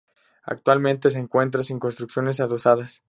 [0.47, 2.99] Actualmente se encuentra sin construcciones adosadas.